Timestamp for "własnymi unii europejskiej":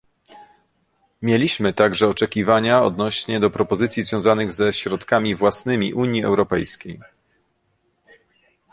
5.35-6.99